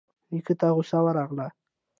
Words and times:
نيکه 0.31 0.53
ته 0.59 0.67
غوسه 0.75 0.97
ورغله. 1.03 1.47